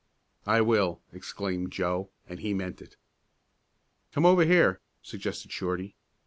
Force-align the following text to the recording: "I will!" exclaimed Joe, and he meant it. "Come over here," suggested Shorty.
"I 0.47 0.61
will!" 0.61 0.99
exclaimed 1.13 1.71
Joe, 1.71 2.09
and 2.27 2.39
he 2.39 2.55
meant 2.55 2.81
it. 2.81 2.95
"Come 4.11 4.25
over 4.25 4.45
here," 4.45 4.79
suggested 5.03 5.51
Shorty. 5.51 5.93